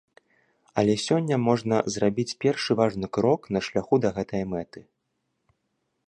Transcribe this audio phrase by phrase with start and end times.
[0.81, 4.79] Але сёння можна зрабіць першы важны крок на шляху да гэтай мэты.